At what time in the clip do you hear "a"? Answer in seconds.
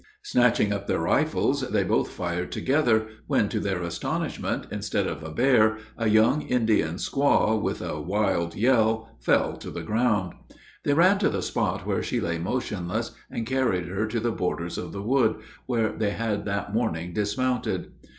5.23-5.29, 5.95-6.09, 7.83-8.01